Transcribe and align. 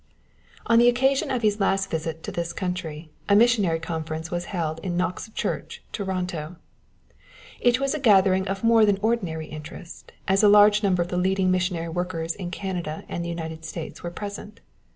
On 0.65 0.79
the 0.79 0.89
occasion 0.89 1.29
of 1.29 1.43
his 1.43 1.59
last 1.59 1.91
visit 1.91 2.23
to 2.23 2.31
this 2.31 2.53
country, 2.53 3.11
a 3.29 3.35
missionary 3.35 3.79
conference 3.79 4.31
was 4.31 4.45
held 4.45 4.79
in 4.79 4.97
Knox 4.97 5.29
Church, 5.29 5.83
Toronto. 5.91 6.55
It 7.59 7.79
was 7.79 7.93
a 7.93 7.99
gathering 7.99 8.47
of 8.47 8.63
more 8.63 8.83
than 8.83 8.97
ordinary 9.03 9.45
interest, 9.45 10.11
as 10.27 10.41
a 10.41 10.49
large 10.49 10.81
number 10.81 11.03
of 11.03 11.09
the 11.09 11.17
leading 11.21 11.51
missionary 11.51 11.89
workers 11.89 12.33
in 12.33 12.49
Canada 12.49 13.03
and 13.07 13.23
the 13.23 13.29
United 13.29 13.63
States 13.63 14.01
were 14.01 14.09
present. 14.09 14.59